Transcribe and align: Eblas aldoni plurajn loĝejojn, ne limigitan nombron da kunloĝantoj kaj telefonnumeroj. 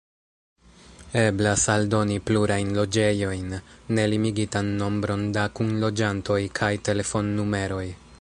Eblas 1.23 1.65
aldoni 1.73 2.15
plurajn 2.29 2.71
loĝejojn, 2.77 3.53
ne 3.97 4.05
limigitan 4.15 4.73
nombron 4.83 5.27
da 5.37 5.43
kunloĝantoj 5.61 6.39
kaj 6.61 6.73
telefonnumeroj. 6.89 7.85